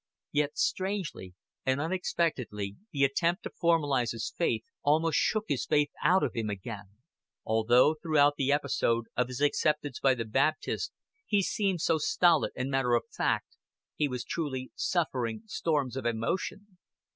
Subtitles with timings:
[0.31, 6.23] Yet strangely and unexpectedly the attempt to formalize his faith almost shook his faith out
[6.23, 6.85] of him again.
[7.45, 10.91] Although throughout the episode of his acceptance by the Baptists
[11.27, 13.57] he seemed so stolid and matter of fact,
[13.95, 16.79] he was truly suffering storms of emotion.